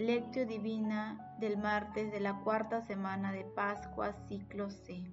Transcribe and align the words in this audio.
Lectio 0.00 0.46
Divina 0.46 1.36
del 1.40 1.58
martes 1.58 2.10
de 2.10 2.20
la 2.20 2.40
cuarta 2.40 2.80
semana 2.80 3.32
de 3.32 3.44
Pascua, 3.44 4.14
ciclo 4.28 4.70
C. 4.70 5.04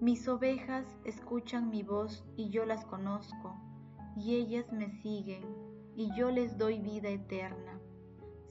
Mis 0.00 0.26
ovejas 0.26 0.84
escuchan 1.04 1.70
mi 1.70 1.84
voz 1.84 2.24
y 2.34 2.50
yo 2.50 2.66
las 2.66 2.84
conozco, 2.84 3.54
y 4.16 4.34
ellas 4.34 4.72
me 4.72 4.90
siguen, 5.00 5.44
y 5.94 6.12
yo 6.16 6.32
les 6.32 6.58
doy 6.58 6.80
vida 6.80 7.08
eterna. 7.08 7.78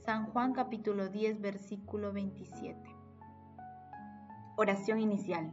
San 0.06 0.28
Juan 0.32 0.54
capítulo 0.54 1.10
10, 1.10 1.42
versículo 1.42 2.10
27. 2.14 2.80
Oración 4.56 4.98
inicial. 4.98 5.52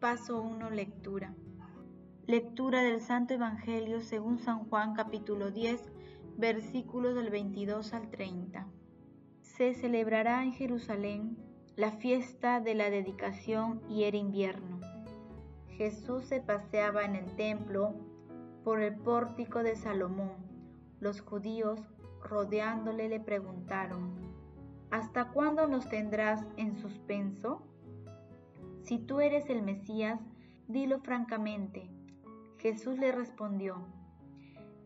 Paso 0.00 0.40
1. 0.40 0.70
Lectura. 0.70 1.34
Lectura 2.26 2.82
del 2.82 3.02
Santo 3.02 3.34
Evangelio 3.34 4.00
según 4.00 4.38
San 4.38 4.64
Juan 4.70 4.94
capítulo 4.94 5.50
10, 5.50 5.92
versículos 6.38 7.14
del 7.14 7.28
22 7.28 7.92
al 7.92 8.08
30. 8.08 8.66
Se 9.42 9.74
celebrará 9.74 10.42
en 10.42 10.54
Jerusalén 10.54 11.36
la 11.76 11.92
fiesta 11.92 12.60
de 12.60 12.74
la 12.74 12.88
dedicación 12.88 13.82
y 13.90 14.04
era 14.04 14.16
invierno. 14.16 14.80
Jesús 15.68 16.24
se 16.24 16.40
paseaba 16.40 17.04
en 17.04 17.14
el 17.14 17.36
templo 17.36 17.94
por 18.64 18.80
el 18.80 18.96
pórtico 18.96 19.62
de 19.62 19.76
Salomón. 19.76 20.32
Los 20.98 21.20
judíos, 21.20 21.78
rodeándole, 22.22 23.10
le 23.10 23.20
preguntaron, 23.20 24.14
¿Hasta 24.90 25.28
cuándo 25.28 25.68
nos 25.68 25.90
tendrás 25.90 26.42
en 26.56 26.78
suspenso? 26.78 27.69
Si 28.90 28.98
tú 28.98 29.20
eres 29.20 29.48
el 29.48 29.62
Mesías, 29.62 30.18
dilo 30.66 30.98
francamente. 30.98 31.88
Jesús 32.58 32.98
le 32.98 33.12
respondió, 33.12 33.86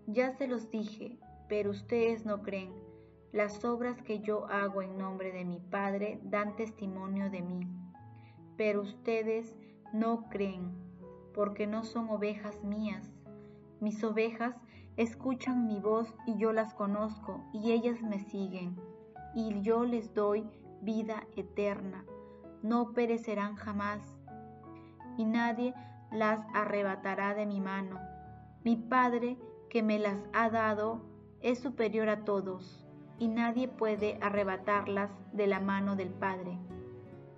Ya 0.06 0.30
se 0.33 0.47
los 0.47 0.70
dije, 0.70 1.19
pero 1.48 1.70
ustedes 1.70 2.27
no 2.27 2.42
creen. 2.42 2.70
Las 3.32 3.64
obras 3.64 4.02
que 4.02 4.20
yo 4.20 4.44
hago 4.50 4.82
en 4.82 4.98
nombre 4.98 5.32
de 5.32 5.47
mi 5.47 5.58
Padre 5.58 6.20
dan 6.22 6.55
testimonio 6.55 7.30
de 7.30 7.41
mí, 7.41 7.60
pero 8.58 8.82
ustedes 8.82 9.56
no 9.94 10.28
creen, 10.28 10.75
porque 11.32 11.66
no 11.66 11.82
son 11.82 12.10
ovejas 12.10 12.62
mías. 12.62 13.10
Mis 13.80 14.05
ovejas 14.05 14.55
escuchan 14.98 15.66
mi 15.66 15.81
voz 15.81 16.15
y 16.26 16.36
yo 16.36 16.53
las 16.53 16.75
conozco, 16.75 17.42
y 17.54 17.72
ellas 17.72 18.03
me 18.03 18.21
siguen, 18.21 18.76
y 19.34 19.62
yo 19.62 19.86
les 19.86 20.12
doy 20.12 20.47
vida 20.82 21.26
eterna 21.36 22.04
no 22.64 22.92
perecerán 22.94 23.56
jamás, 23.56 24.00
y 25.19 25.26
nadie 25.26 25.75
las 26.10 26.41
arrebatará 26.54 27.34
de 27.34 27.44
mi 27.44 27.60
mano. 27.60 28.00
Mi 28.64 28.76
Padre 28.76 29.36
que 29.69 29.82
me 29.82 29.98
las 29.98 30.16
ha 30.32 30.48
dado 30.48 31.03
es 31.42 31.58
superior 31.58 32.08
a 32.08 32.24
todos, 32.24 32.86
y 33.19 33.28
nadie 33.28 33.69
puede 33.69 34.19
arrebatarlas 34.22 35.10
de 35.32 35.47
la 35.47 35.60
mano 35.60 35.94
del 35.94 36.08
Padre. 36.08 36.58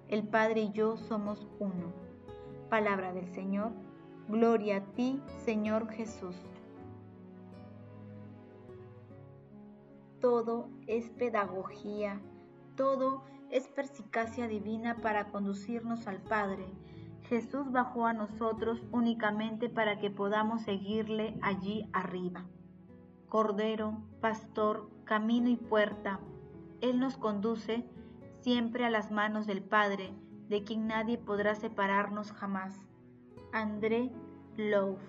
El 0.08 0.28
Padre 0.28 0.60
y 0.60 0.70
yo 0.70 0.96
somos 0.96 1.48
uno. 1.58 1.92
Palabra 2.70 3.12
del 3.12 3.26
Señor. 3.34 3.72
Gloria 4.28 4.76
a 4.76 4.84
ti, 4.94 5.20
Señor 5.44 5.88
Jesús. 5.90 6.36
Todo 10.20 10.68
es 10.86 11.08
pedagogía, 11.10 12.20
todo 12.76 13.24
es 13.32 13.35
persicacia 13.74 14.48
divina 14.48 14.96
para 14.96 15.28
conducirnos 15.28 16.06
al 16.06 16.20
Padre. 16.22 16.66
Jesús 17.28 17.70
bajó 17.72 18.06
a 18.06 18.12
nosotros 18.12 18.82
únicamente 18.92 19.68
para 19.68 19.98
que 19.98 20.10
podamos 20.10 20.62
seguirle 20.62 21.36
allí 21.42 21.88
arriba. 21.92 22.44
Cordero, 23.28 23.98
pastor, 24.20 24.88
camino 25.04 25.48
y 25.48 25.56
puerta, 25.56 26.20
Él 26.80 27.00
nos 27.00 27.16
conduce 27.16 27.84
siempre 28.40 28.84
a 28.84 28.90
las 28.90 29.10
manos 29.10 29.46
del 29.46 29.62
Padre, 29.62 30.12
de 30.48 30.62
quien 30.62 30.86
nadie 30.86 31.18
podrá 31.18 31.54
separarnos 31.56 32.30
jamás. 32.32 32.74
André 33.52 34.12
Louf. 34.56 35.00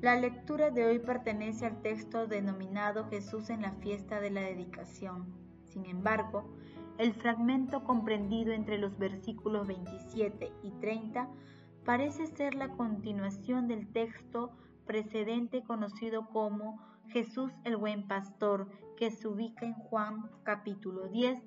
La 0.00 0.14
lectura 0.14 0.70
de 0.70 0.86
hoy 0.86 0.98
pertenece 0.98 1.66
al 1.66 1.80
texto 1.82 2.26
denominado 2.26 3.08
Jesús 3.08 3.50
en 3.50 3.62
la 3.62 3.72
fiesta 3.72 4.20
de 4.20 4.30
la 4.30 4.42
dedicación. 4.42 5.26
Sin 5.64 5.84
embargo, 5.86 6.48
el 6.98 7.12
fragmento 7.12 7.84
comprendido 7.84 8.52
entre 8.52 8.78
los 8.78 8.98
versículos 8.98 9.66
27 9.66 10.50
y 10.62 10.70
30 10.80 11.28
parece 11.84 12.26
ser 12.26 12.54
la 12.54 12.68
continuación 12.70 13.68
del 13.68 13.92
texto 13.92 14.56
precedente 14.86 15.62
conocido 15.62 16.28
como 16.28 16.80
Jesús 17.08 17.52
el 17.64 17.76
buen 17.76 18.08
pastor, 18.08 18.68
que 18.96 19.10
se 19.10 19.28
ubica 19.28 19.66
en 19.66 19.74
Juan 19.74 20.30
capítulo 20.42 21.08
10, 21.08 21.38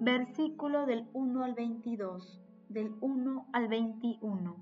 versículo 0.00 0.86
del 0.86 1.08
1 1.12 1.42
al 1.42 1.54
22, 1.54 2.40
del 2.68 2.94
1 3.00 3.46
al 3.52 3.68
21. 3.68 4.56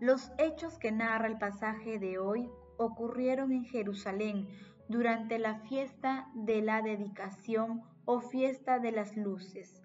Los 0.00 0.32
hechos 0.38 0.78
que 0.78 0.90
narra 0.90 1.28
el 1.28 1.38
pasaje 1.38 1.98
de 1.98 2.18
hoy 2.18 2.48
ocurrieron 2.78 3.52
en 3.52 3.64
Jerusalén 3.64 4.48
durante 4.88 5.38
la 5.38 5.56
fiesta 5.60 6.30
de 6.34 6.62
la 6.62 6.80
dedicación 6.80 7.82
o 8.04 8.20
fiesta 8.20 8.78
de 8.78 8.92
las 8.92 9.16
luces, 9.16 9.82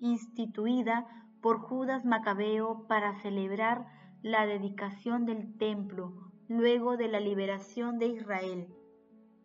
instituida 0.00 1.06
por 1.40 1.60
Judas 1.60 2.04
Macabeo 2.04 2.86
para 2.88 3.20
celebrar 3.20 3.86
la 4.22 4.46
dedicación 4.46 5.26
del 5.26 5.56
templo 5.56 6.32
luego 6.48 6.96
de 6.96 7.08
la 7.08 7.20
liberación 7.20 7.98
de 7.98 8.06
Israel. 8.08 8.68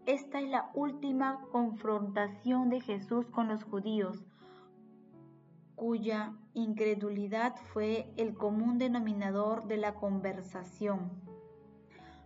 Esta 0.06 0.40
es 0.40 0.50
la 0.50 0.72
última 0.74 1.42
confrontación 1.52 2.70
de 2.70 2.82
Jesús 2.82 3.28
con 3.28 3.48
los 3.48 3.64
judíos, 3.64 4.24
cuya 5.76 6.34
incredulidad 6.54 7.56
fue 7.74 8.12
el 8.18 8.34
común 8.34 8.78
denominador 8.78 9.68
de 9.68 9.78
la 9.78 9.96
conversación. 9.96 11.12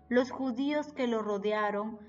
Los 0.08 0.32
judíos 0.32 0.94
que 0.94 1.08
lo 1.08 1.22
rodearon 1.22 2.00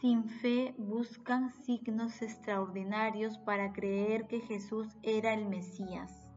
sin 0.00 0.28
fe 0.28 0.74
buscan 0.78 1.50
signos 1.50 2.22
extraordinarios 2.22 3.38
para 3.38 3.72
creer 3.72 4.28
que 4.28 4.40
Jesús 4.40 4.96
era 5.02 5.34
el 5.34 5.46
Mesías. 5.46 6.28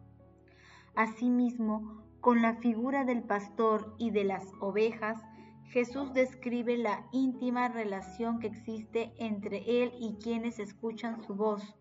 Asimismo, 0.95 2.03
con 2.21 2.41
la 2.41 2.55
figura 2.55 3.05
del 3.05 3.23
pastor 3.23 3.95
y 3.99 4.09
de 4.09 4.23
las 4.23 4.45
ovejas, 4.59 5.21
Jesús 5.65 6.13
describe 6.13 6.77
la 6.77 7.05
íntima 7.11 7.69
relación 7.69 8.39
que 8.39 8.47
existe 8.47 9.13
entre 9.17 9.83
Él 9.83 9.93
y 9.99 10.15
quienes 10.21 10.59
escuchan 10.59 11.23
su 11.23 11.35
voz. 11.35 11.75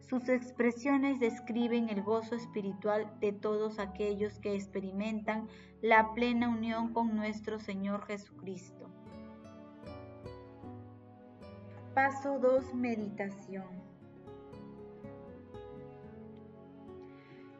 Sus 0.00 0.28
expresiones 0.30 1.20
describen 1.20 1.90
el 1.90 2.02
gozo 2.02 2.34
espiritual 2.34 3.12
de 3.20 3.32
todos 3.32 3.78
aquellos 3.78 4.38
que 4.38 4.54
experimentan 4.54 5.48
la 5.82 6.14
plena 6.14 6.48
unión 6.48 6.94
con 6.94 7.14
nuestro 7.14 7.60
Señor 7.60 8.06
Jesucristo. 8.06 8.97
Paso 12.00 12.38
2. 12.38 12.74
Meditación. 12.74 13.66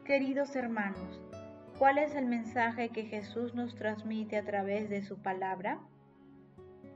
Queridos 0.05 0.55
hermanos, 0.55 1.19
¿cuál 1.77 1.97
es 1.97 2.15
el 2.15 2.25
mensaje 2.25 2.87
que 2.87 3.03
Jesús 3.03 3.53
nos 3.53 3.75
transmite 3.75 4.37
a 4.37 4.45
través 4.45 4.89
de 4.89 5.01
su 5.01 5.21
palabra? 5.21 5.81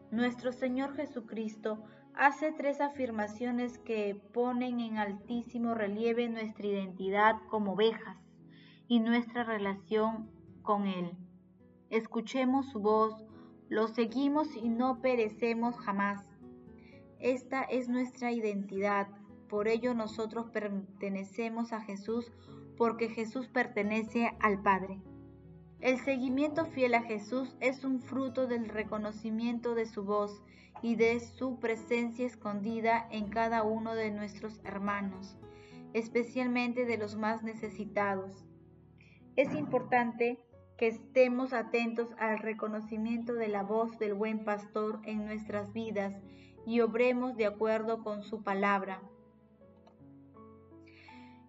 Nuestro 0.09 0.53
Señor 0.53 0.95
Jesucristo 0.95 1.83
hace 2.15 2.53
tres 2.53 2.79
afirmaciones 2.79 3.77
que 3.77 4.15
ponen 4.33 4.79
en 4.79 4.97
altísimo 4.97 5.73
relieve 5.73 6.29
nuestra 6.29 6.65
identidad 6.65 7.35
como 7.49 7.73
ovejas 7.73 8.19
y 8.87 9.01
nuestra 9.01 9.43
relación 9.43 10.31
con 10.61 10.87
Él. 10.87 11.11
Escuchemos 11.89 12.69
su 12.69 12.79
voz, 12.79 13.25
lo 13.67 13.89
seguimos 13.89 14.55
y 14.55 14.69
no 14.69 15.01
perecemos 15.01 15.77
jamás. 15.77 16.32
Esta 17.23 17.61
es 17.61 17.87
nuestra 17.87 18.33
identidad. 18.33 19.07
Por 19.47 19.69
ello 19.69 19.93
nosotros 19.93 20.49
pertenecemos 20.49 21.71
a 21.71 21.79
Jesús 21.79 22.33
porque 22.75 23.07
Jesús 23.07 23.47
pertenece 23.47 24.33
al 24.41 24.61
Padre. 24.61 24.99
El 25.79 25.99
seguimiento 25.99 26.65
fiel 26.65 26.95
a 26.95 27.01
Jesús 27.01 27.55
es 27.61 27.85
un 27.85 28.01
fruto 28.01 28.45
del 28.45 28.67
reconocimiento 28.67 29.73
de 29.73 29.85
su 29.85 30.03
voz 30.03 30.43
y 30.81 30.95
de 30.95 31.21
su 31.21 31.61
presencia 31.61 32.25
escondida 32.25 33.07
en 33.09 33.29
cada 33.29 33.63
uno 33.63 33.95
de 33.95 34.11
nuestros 34.11 34.59
hermanos, 34.65 35.37
especialmente 35.93 36.83
de 36.83 36.97
los 36.97 37.15
más 37.15 37.41
necesitados. 37.41 38.43
Es 39.37 39.55
importante 39.55 40.43
que 40.77 40.87
estemos 40.87 41.53
atentos 41.53 42.09
al 42.19 42.39
reconocimiento 42.39 43.33
de 43.33 43.47
la 43.47 43.63
voz 43.63 43.97
del 43.97 44.13
buen 44.13 44.43
pastor 44.43 44.99
en 45.05 45.23
nuestras 45.23 45.71
vidas 45.71 46.21
y 46.65 46.81
obremos 46.81 47.35
de 47.35 47.45
acuerdo 47.45 48.03
con 48.03 48.23
su 48.23 48.43
palabra. 48.43 49.01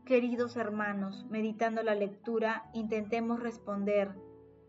Queridos 0.04 0.56
hermanos, 0.56 1.24
meditando 1.30 1.82
la 1.82 1.94
lectura, 1.94 2.68
intentemos 2.74 3.40
responder. 3.40 4.14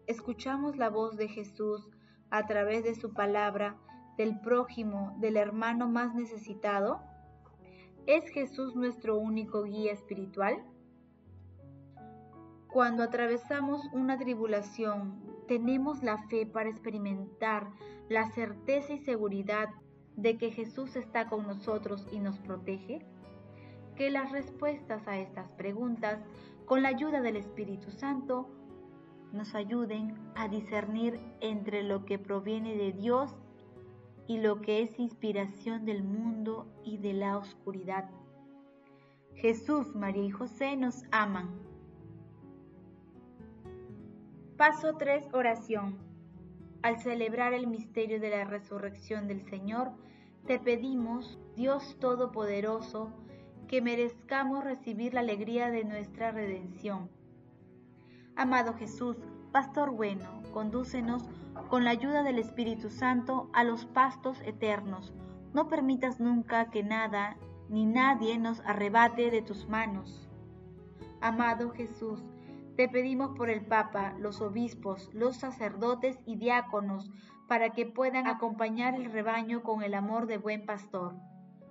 ¿Escuchamos 0.07 0.77
la 0.77 0.89
voz 0.89 1.18
de 1.18 1.27
Jesús 1.27 1.89
a 2.30 2.45
través 2.45 2.83
de 2.83 2.95
su 2.95 3.13
palabra, 3.13 3.75
del 4.18 4.39
prójimo, 4.39 5.15
del 5.19 5.36
hermano 5.36 5.89
más 5.89 6.15
necesitado? 6.15 7.01
¿Es 8.06 8.30
Jesús 8.30 8.75
nuestro 8.75 9.18
único 9.18 9.63
guía 9.63 9.91
espiritual? 9.91 10.63
Cuando 12.69 13.03
atravesamos 13.03 13.81
una 13.94 14.18
tribulación, 14.18 15.21
¿tenemos 15.48 16.03
la 16.03 16.18
fe 16.27 16.45
para 16.45 16.69
experimentar 16.69 17.71
la 18.09 18.30
certeza 18.31 18.94
y 18.94 19.00
seguridad 19.00 19.69
de 20.17 20.38
que 20.38 20.51
Jesús 20.51 20.95
está 20.95 21.27
con 21.27 21.47
nosotros 21.47 22.07
y 22.12 22.19
nos 22.19 22.39
protege? 22.39 23.06
que 23.95 24.12
las 24.12 24.31
respuestas 24.31 25.07
a 25.07 25.17
estas 25.17 25.50
preguntas, 25.51 26.19
con 26.65 26.81
la 26.81 26.89
ayuda 26.89 27.21
del 27.21 27.38
Espíritu 27.38 27.91
Santo, 27.91 28.50
nos 29.31 29.56
ayuden 29.56 30.15
a 30.35 30.47
discernir 30.47 31.19
entre 31.39 31.83
lo 31.83 32.06
que 32.06 32.19
proviene 32.19 32.75
de 32.75 32.91
Dios 32.91 33.35
y 34.27 34.39
lo 34.39 34.62
que 34.62 34.81
es 34.81 35.00
inspiración 35.00 35.85
del 35.85 36.03
mundo 36.03 36.67
y 36.83 36.97
de 36.97 37.13
la 37.13 37.38
oscuridad. 37.38 38.09
Jesús, 39.35 39.95
María 39.95 40.23
y 40.23 40.31
José 40.31 40.75
nos 40.77 41.03
aman. 41.12 41.50
Paso 44.57 44.95
3. 44.97 45.27
Oración. 45.33 46.05
Al 46.86 47.00
celebrar 47.00 47.54
el 47.54 47.66
misterio 47.66 48.20
de 48.20 48.30
la 48.30 48.44
resurrección 48.44 49.28
del 49.28 49.44
Señor, 49.50 49.90
te 50.46 50.60
pedimos, 50.60 51.40
Dios 51.56 51.98
Todopoderoso, 52.00 53.12
que 53.68 53.82
merezcamos 53.82 54.64
recibir 54.64 55.16
la 55.16 55.22
alegría 55.22 55.72
de 55.72 55.84
nuestra 55.84 56.30
redención. 56.30 57.10
Amado 58.36 58.76
Jesús, 58.76 59.18
Pastor 59.52 59.90
bueno, 59.90 60.44
condúcenos 60.54 61.24
con 61.70 61.86
la 61.86 61.90
ayuda 61.90 62.22
del 62.22 62.38
Espíritu 62.38 62.92
Santo 62.92 63.50
a 63.54 63.64
los 63.64 63.88
pastos 63.88 64.40
eternos. 64.42 65.12
No 65.56 65.68
permitas 65.68 66.20
nunca 66.20 66.70
que 66.70 66.84
nada 66.84 67.36
ni 67.68 67.88
nadie 67.88 68.38
nos 68.38 68.60
arrebate 68.60 69.32
de 69.32 69.42
tus 69.42 69.68
manos. 69.68 70.30
Amado 71.20 71.72
Jesús, 71.72 72.24
te 72.75 72.89
pedimos 72.89 73.31
por 73.38 73.50
el 73.50 73.66
Papa, 73.66 74.16
los 74.19 74.42
obispos, 74.42 75.10
los 75.13 75.38
sacerdotes 75.38 76.18
y 76.25 76.36
diáconos, 76.36 77.10
para 77.48 77.72
que 77.72 77.86
puedan 77.86 78.27
acompañar 78.27 78.95
el 78.95 79.12
rebaño 79.12 79.63
con 79.63 79.83
el 79.83 79.94
amor 79.94 80.27
de 80.27 80.38
buen 80.38 80.66
pastor. 80.66 81.16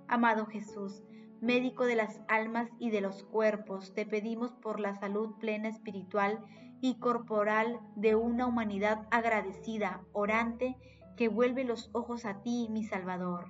Amado 0.07 0.45
Jesús, 0.45 1.03
médico 1.41 1.85
de 1.85 1.95
las 1.95 2.21
almas 2.27 2.69
y 2.79 2.89
de 2.89 3.01
los 3.01 3.23
cuerpos, 3.23 3.93
te 3.93 4.05
pedimos 4.05 4.53
por 4.53 4.79
la 4.79 4.95
salud 4.95 5.35
plena 5.39 5.67
espiritual 5.67 6.39
y 6.81 6.95
corporal 6.95 7.79
de 7.95 8.15
una 8.15 8.47
humanidad 8.47 9.07
agradecida, 9.11 10.01
orante, 10.11 10.75
que 11.17 11.29
vuelve 11.29 11.63
los 11.63 11.89
ojos 11.93 12.25
a 12.25 12.41
ti, 12.41 12.67
mi 12.71 12.83
Salvador. 12.83 13.49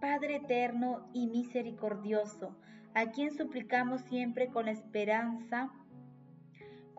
Padre 0.00 0.36
eterno 0.36 1.08
y 1.12 1.26
misericordioso, 1.26 2.56
a 2.94 3.10
quien 3.10 3.36
suplicamos 3.36 4.00
siempre 4.02 4.48
con 4.48 4.68
esperanza, 4.68 5.70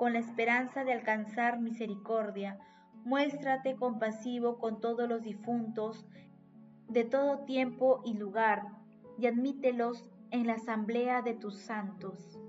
con 0.02 0.14
la 0.14 0.20
esperanza 0.20 0.84
de 0.84 0.94
alcanzar 0.94 1.60
misericordia, 1.60 2.58
muéstrate 3.04 3.76
compasivo 3.76 4.58
con 4.58 4.82
todos 4.82 5.08
los 5.08 5.22
difuntos 5.22 6.08
de 6.88 7.04
todo 7.04 7.46
tiempo 7.46 8.02
y 8.04 8.16
lugar 8.16 8.64
y 9.20 9.28
admítelos 9.28 10.04
en 10.32 10.48
la 10.48 10.54
asamblea 10.54 11.22
de 11.22 11.36
tus 11.36 11.60
santos. 11.60 12.40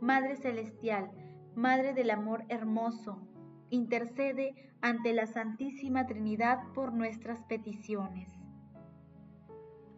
Madre 0.00 0.34
Celestial, 0.34 1.12
Madre 1.54 1.94
del 1.94 2.10
Amor 2.10 2.44
Hermoso, 2.48 3.20
intercede 3.70 4.56
ante 4.80 5.12
la 5.12 5.28
Santísima 5.28 6.04
Trinidad 6.04 6.58
por 6.74 6.92
nuestras 6.92 7.44
peticiones. 7.44 8.28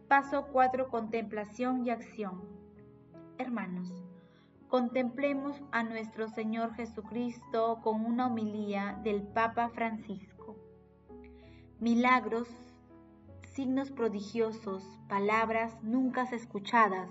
Paso 0.07 0.49
4. 0.53 0.91
Contemplación 0.91 1.87
y 1.87 1.89
acción. 1.89 2.43
Hermanos, 3.39 4.05
contemplemos 4.71 5.61
a 5.73 5.83
nuestro 5.83 6.29
Señor 6.29 6.75
Jesucristo 6.75 7.81
con 7.83 8.07
una 8.07 8.29
homilía 8.29 9.01
del 9.03 9.23
Papa 9.23 9.69
Francisco. 9.71 10.57
Milagros 11.81 12.49
signos 13.43 13.91
prodigiosos, 13.91 14.85
palabras 15.09 15.77
nunca 15.83 16.23
escuchadas 16.23 17.11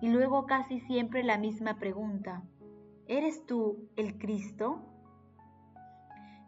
y 0.00 0.10
luego 0.10 0.46
casi 0.46 0.78
siempre 0.78 1.24
la 1.24 1.38
misma 1.38 1.80
pregunta, 1.80 2.44
¿eres 3.08 3.44
tú 3.46 3.88
el 3.96 4.16
Cristo? 4.16 4.80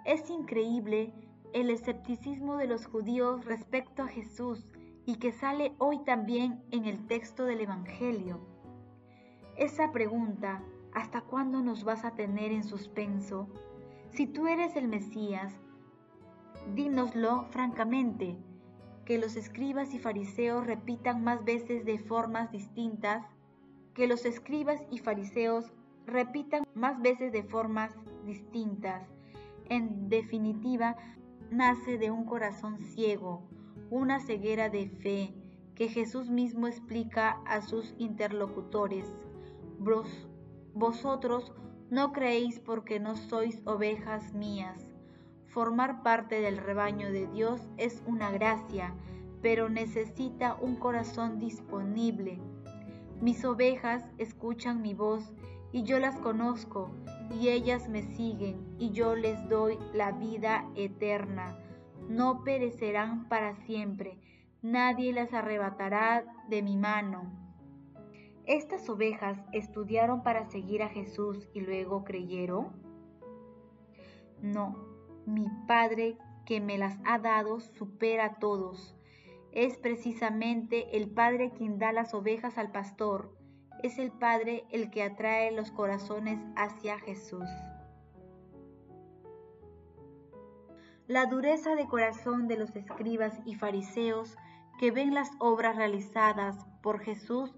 Es 0.05 0.31
increíble 0.31 1.13
el 1.53 1.69
escepticismo 1.71 2.57
de 2.59 2.69
los 2.69 2.87
judíos 2.87 3.45
respecto 3.45 4.05
a 4.05 4.09
Jesús 4.09 4.65
y 5.05 5.17
que 5.17 5.33
sale 5.33 5.75
hoy 5.79 5.99
también 6.05 6.63
en 6.71 6.85
el 6.85 7.09
texto 7.09 7.45
del 7.45 7.61
Evangelio. 7.61 8.54
Esa 9.57 9.93
pregunta, 9.93 10.63
¿hasta 10.93 11.21
cuándo 11.21 11.63
nos 11.63 11.85
vas 11.85 12.05
a 12.05 12.17
tener 12.17 12.51
en 12.51 12.65
suspenso? 12.65 13.49
Si 14.11 14.27
tú 14.27 14.49
eres 14.49 14.75
el 14.75 14.89
Mesías, 14.89 15.55
dínoslo 16.75 17.45
francamente 17.51 18.37
que 19.05 19.19
los 19.19 19.37
escribas 19.37 19.95
y 19.95 20.01
fariseos 20.01 20.67
repitan 20.67 21.23
más 21.23 21.45
veces 21.45 21.85
de 21.85 21.99
formas 21.99 22.51
distintas, 22.51 23.25
que 23.95 24.09
los 24.09 24.25
escribas 24.25 24.83
y 24.91 24.99
fariseos 24.99 25.73
repitan 26.05 26.65
más 26.75 27.01
veces 27.01 27.31
de 27.31 27.45
formas 27.45 27.95
distintas. 28.25 29.07
En 29.69 30.09
definitiva, 30.09 30.97
nace 31.51 31.97
de 31.97 32.11
un 32.11 32.25
corazón 32.25 32.79
ciego, 32.81 33.47
una 33.91 34.19
ceguera 34.19 34.69
de 34.69 34.89
fe, 34.89 35.35
que 35.75 35.89
Jesús 35.89 36.31
mismo 36.31 36.67
explica 36.67 37.43
a 37.47 37.61
sus 37.61 37.95
interlocutores. 37.99 39.13
Vosotros 40.75 41.53
no 41.91 42.13
creéis 42.13 42.59
porque 42.61 43.01
no 43.01 43.17
sois 43.17 43.61
ovejas 43.65 44.33
mías 44.35 44.95
Formar 45.55 46.03
parte 46.03 46.41
del 46.41 46.57
rebaño 46.57 47.13
de 47.13 47.29
Dios 47.29 47.61
es 47.77 48.03
una 48.09 48.33
gracia, 48.33 48.93
pero 49.41 49.69
necesita 49.69 50.57
un 50.61 50.75
corazón 50.75 51.39
disponible. 51.39 52.41
Mis 53.21 53.45
ovejas 53.45 54.05
escuchan 54.19 54.83
mi 54.83 54.95
voz 54.95 55.33
y 55.71 55.85
yo 55.85 56.01
las 56.01 56.19
conozco 56.19 56.91
y 57.31 57.51
ellas 57.51 57.89
me 57.89 58.03
siguen 58.03 58.67
y 58.81 58.91
yo 58.91 59.15
les 59.15 59.49
doy 59.49 59.79
la 59.93 60.11
vida 60.11 60.69
eterna. 60.75 61.57
No 62.09 62.43
perecerán 62.43 63.29
para 63.29 63.55
siempre, 63.65 64.19
nadie 64.61 65.13
las 65.13 65.33
arrebatará 65.33 66.25
de 66.49 66.63
mi 66.63 66.77
mano. 66.77 67.44
¿Estas 68.47 68.89
ovejas 68.91 69.39
estudiaron 69.53 70.23
para 70.23 70.45
seguir 70.45 70.83
a 70.83 70.89
Jesús 70.89 71.49
y 71.55 71.61
luego 71.61 72.05
creyeron? 72.05 72.73
No, 74.43 74.77
mi 75.27 75.47
Padre 75.67 76.19
que 76.45 76.61
me 76.61 76.77
las 76.77 76.99
ha 77.07 77.19
dado 77.19 77.61
supera 77.61 78.27
a 78.27 78.39
todos. 78.39 78.95
Es 79.53 79.79
precisamente 79.79 80.97
el 80.97 81.09
Padre 81.09 81.53
quien 81.53 81.79
da 81.79 81.93
las 81.93 82.13
ovejas 82.13 82.59
al 82.59 82.71
pastor. 82.71 83.35
Es 83.83 83.99
el 83.99 84.11
Padre 84.11 84.65
el 84.71 84.91
que 84.91 85.03
atrae 85.03 85.51
los 85.51 85.71
corazones 85.71 86.39
hacia 86.57 86.99
Jesús. 86.99 87.49
La 91.07 91.27
dureza 91.27 91.75
de 91.77 91.87
corazón 91.87 92.49
de 92.49 92.57
los 92.57 92.75
escribas 92.77 93.39
y 93.45 93.55
fariseos 93.55 94.37
que 94.79 94.91
ven 94.91 95.15
las 95.15 95.31
obras 95.39 95.77
realizadas 95.77 96.67
por 96.83 97.01
Jesús, 97.01 97.55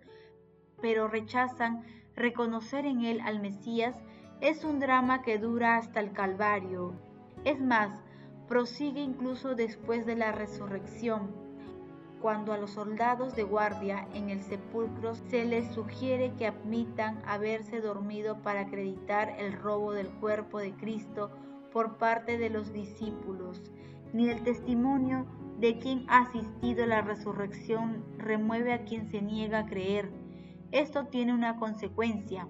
pero 0.80 1.08
rechazan 1.08 1.84
reconocer 2.14 2.86
en 2.86 3.04
él 3.04 3.20
al 3.20 3.40
Mesías, 3.40 3.96
es 4.40 4.64
un 4.64 4.80
drama 4.80 5.22
que 5.22 5.38
dura 5.38 5.76
hasta 5.76 6.00
el 6.00 6.12
Calvario 6.12 6.94
es 7.46 7.60
más, 7.60 8.02
prosigue 8.48 9.00
incluso 9.00 9.54
después 9.54 10.04
de 10.04 10.16
la 10.16 10.32
resurrección, 10.32 11.30
cuando 12.20 12.52
a 12.52 12.58
los 12.58 12.72
soldados 12.72 13.36
de 13.36 13.44
guardia 13.44 14.08
en 14.14 14.30
el 14.30 14.42
sepulcro 14.42 15.14
se 15.14 15.44
les 15.44 15.72
sugiere 15.72 16.32
que 16.34 16.48
admitan 16.48 17.22
haberse 17.24 17.80
dormido 17.80 18.42
para 18.42 18.62
acreditar 18.62 19.36
el 19.38 19.52
robo 19.52 19.92
del 19.92 20.08
cuerpo 20.08 20.58
de 20.58 20.72
Cristo 20.74 21.30
por 21.72 21.98
parte 21.98 22.36
de 22.36 22.50
los 22.50 22.72
discípulos, 22.72 23.62
ni 24.12 24.28
el 24.28 24.42
testimonio 24.42 25.26
de 25.60 25.78
quien 25.78 26.04
ha 26.08 26.22
asistido 26.22 26.82
a 26.82 26.88
la 26.88 27.02
resurrección 27.02 28.04
remueve 28.18 28.72
a 28.72 28.84
quien 28.84 29.08
se 29.08 29.22
niega 29.22 29.60
a 29.60 29.66
creer. 29.66 30.10
Esto 30.72 31.06
tiene 31.06 31.32
una 31.32 31.58
consecuencia. 31.58 32.48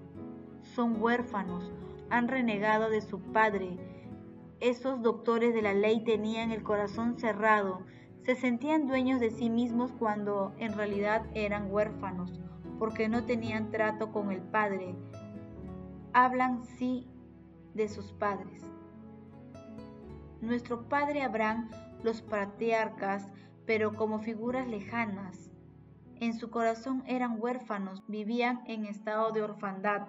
Son 0.61 1.01
huérfanos, 1.01 1.71
han 2.09 2.27
renegado 2.27 2.89
de 2.89 3.01
su 3.01 3.19
padre. 3.19 3.77
Esos 4.59 5.01
doctores 5.01 5.53
de 5.53 5.61
la 5.61 5.73
ley 5.73 6.03
tenían 6.03 6.51
el 6.51 6.63
corazón 6.63 7.17
cerrado, 7.17 7.81
se 8.23 8.35
sentían 8.35 8.87
dueños 8.87 9.19
de 9.19 9.29
sí 9.31 9.49
mismos 9.49 9.93
cuando 9.93 10.53
en 10.57 10.73
realidad 10.73 11.25
eran 11.33 11.71
huérfanos, 11.71 12.41
porque 12.79 13.07
no 13.07 13.23
tenían 13.23 13.71
trato 13.71 14.11
con 14.11 14.31
el 14.31 14.41
Padre. 14.41 14.95
Hablan 16.11 16.65
sí 16.65 17.07
de 17.73 17.87
sus 17.87 18.11
padres. 18.11 18.63
Nuestro 20.41 20.89
padre 20.89 21.21
Abraham, 21.21 21.69
los 22.03 22.21
patriarcas, 22.21 23.29
pero 23.65 23.93
como 23.93 24.19
figuras 24.19 24.67
lejanas. 24.67 25.46
En 26.19 26.33
su 26.33 26.49
corazón 26.49 27.03
eran 27.05 27.37
huérfanos, 27.39 28.03
vivían 28.07 28.61
en 28.65 28.85
estado 28.85 29.31
de 29.31 29.43
orfandad, 29.43 30.07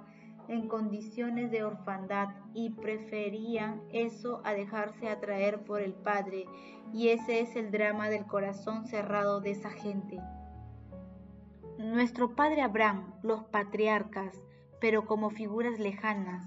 en 0.48 0.66
condiciones 0.66 1.50
de 1.50 1.64
orfandad 1.64 2.28
y 2.54 2.70
preferían 2.70 3.82
eso 3.92 4.40
a 4.44 4.54
dejarse 4.54 5.08
atraer 5.08 5.64
por 5.64 5.82
el 5.82 5.92
Padre, 5.92 6.46
y 6.94 7.08
ese 7.08 7.40
es 7.40 7.54
el 7.56 7.70
drama 7.70 8.08
del 8.08 8.26
corazón 8.26 8.86
cerrado 8.86 9.40
de 9.40 9.50
esa 9.50 9.70
gente. 9.70 10.18
Nuestro 11.78 12.34
padre 12.34 12.62
Abraham, 12.62 13.12
los 13.22 13.44
patriarcas, 13.44 14.40
pero 14.80 15.04
como 15.04 15.30
figuras 15.30 15.78
lejanas, 15.78 16.44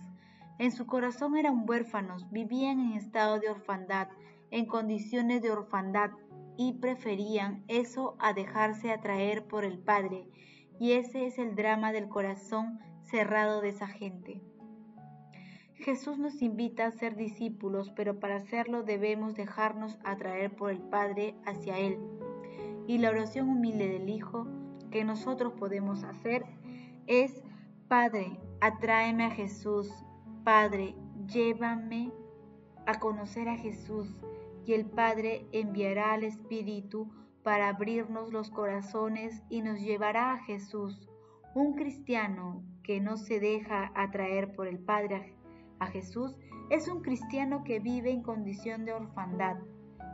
en 0.57 0.71
su 0.71 0.85
corazón 0.85 1.37
eran 1.37 1.63
huérfanos, 1.67 2.29
vivían 2.31 2.79
en 2.79 2.93
estado 2.93 3.39
de 3.39 3.49
orfandad, 3.49 4.09
en 4.49 4.65
condiciones 4.65 5.41
de 5.41 5.51
orfandad, 5.51 6.11
y 6.57 6.73
preferían 6.73 7.63
eso 7.67 8.15
a 8.19 8.33
dejarse 8.33 8.91
atraer 8.91 9.45
por 9.45 9.65
el 9.65 9.79
Padre, 9.79 10.27
y 10.79 10.93
ese 10.93 11.25
es 11.25 11.37
el 11.37 11.55
drama 11.55 11.91
del 11.91 12.09
corazón 12.09 12.79
cerrado 13.03 13.61
de 13.61 13.69
esa 13.69 13.87
gente. 13.87 14.41
Jesús 15.75 16.19
nos 16.19 16.41
invita 16.43 16.85
a 16.85 16.91
ser 16.91 17.15
discípulos, 17.15 17.91
pero 17.95 18.19
para 18.19 18.35
hacerlo 18.35 18.83
debemos 18.83 19.35
dejarnos 19.35 19.97
atraer 20.03 20.55
por 20.55 20.69
el 20.69 20.79
Padre 20.79 21.35
hacia 21.45 21.77
Él. 21.79 21.97
Y 22.87 22.99
la 22.99 23.09
oración 23.09 23.49
humilde 23.49 23.87
del 23.87 24.09
Hijo 24.09 24.47
que 24.91 25.03
nosotros 25.03 25.53
podemos 25.53 26.03
hacer 26.03 26.45
es, 27.07 27.41
Padre, 27.87 28.39
atráeme 28.59 29.25
a 29.25 29.31
Jesús. 29.31 29.91
Padre, 30.43 30.95
llévame 31.25 32.11
a 32.85 32.99
conocer 32.99 33.49
a 33.49 33.57
Jesús. 33.57 34.07
Y 34.65 34.73
el 34.73 34.85
Padre 34.85 35.47
enviará 35.51 36.13
al 36.13 36.23
Espíritu 36.23 37.11
para 37.43 37.69
abrirnos 37.69 38.31
los 38.31 38.49
corazones 38.51 39.41
y 39.49 39.61
nos 39.61 39.79
llevará 39.79 40.33
a 40.33 40.43
Jesús. 40.43 41.09
Un 41.55 41.73
cristiano 41.73 42.63
que 42.83 42.99
no 42.99 43.17
se 43.17 43.39
deja 43.39 43.91
atraer 43.95 44.53
por 44.55 44.67
el 44.67 44.79
Padre 44.79 45.35
a 45.79 45.87
Jesús 45.87 46.35
es 46.69 46.87
un 46.87 47.01
cristiano 47.01 47.63
que 47.63 47.79
vive 47.79 48.11
en 48.11 48.21
condición 48.21 48.85
de 48.85 48.93
orfandad. 48.93 49.57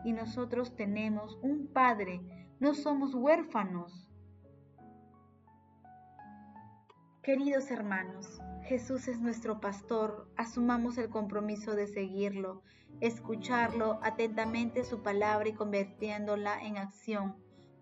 Y 0.03 0.13
nosotros 0.13 0.75
tenemos 0.75 1.37
un 1.41 1.67
Padre, 1.67 2.21
no 2.59 2.73
somos 2.73 3.13
huérfanos. 3.13 4.09
Queridos 7.21 7.69
hermanos, 7.71 8.41
Jesús 8.63 9.07
es 9.09 9.19
nuestro 9.19 9.59
pastor, 9.59 10.29
asumamos 10.37 10.97
el 10.97 11.09
compromiso 11.09 11.75
de 11.75 11.87
seguirlo, 11.87 12.63
escucharlo 13.01 13.99
atentamente 14.01 14.83
su 14.83 15.01
palabra 15.01 15.49
y 15.49 15.53
convirtiéndola 15.53 16.61
en 16.63 16.77
acción 16.77 17.35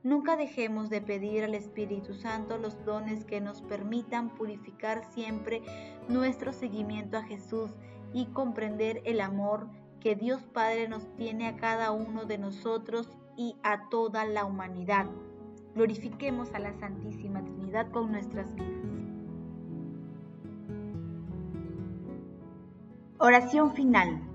Nunca 0.06 0.38
dejemos 0.38 0.92
de 0.92 1.02
pedir 1.02 1.44
al 1.44 1.56
Espíritu 1.56 2.14
Santo 2.14 2.60
los 2.60 2.86
dones 2.86 3.26
que 3.26 3.42
nos 3.42 3.64
permitan 3.64 4.30
purificar 4.30 5.04
siempre 5.04 5.64
nuestro 6.08 6.54
seguimiento 6.54 7.18
a 7.18 7.24
Jesús 7.24 7.72
y 8.14 8.28
comprender 8.28 9.02
el 9.06 9.20
amor 9.20 9.68
que 10.00 10.16
Dios 10.16 10.44
Padre 10.44 10.88
nos 10.88 11.12
tiene 11.16 11.48
a 11.48 11.56
cada 11.56 11.92
uno 11.92 12.26
de 12.26 12.38
nosotros 12.38 13.10
y 13.36 13.56
a 13.64 13.90
toda 13.90 14.26
la 14.26 14.46
humanidad. 14.46 15.08
Glorifiquemos 15.74 16.54
a 16.54 16.60
la 16.60 16.74
Santísima 16.74 17.44
Trinidad 17.44 17.90
con 17.90 18.12
nuestras 18.12 18.54
vidas. 18.54 18.70
Oración 23.18 23.74
final. 23.74 24.35